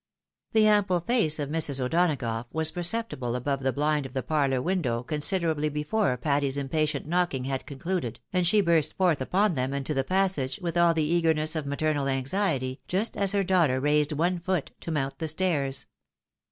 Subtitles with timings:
[0.53, 1.79] The ample face of Mrs.
[1.79, 7.05] O'Donagough was perceptible above the bhnd of the parlour window considerably before Patty's im patient
[7.05, 11.03] knocking had concluded, and she burst forth upon them into the passage with all the
[11.03, 15.85] eagerness of maternal anxiety, just as her daughter raised one foot to mount the stairs.